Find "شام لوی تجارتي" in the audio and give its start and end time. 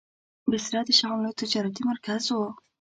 0.99-1.81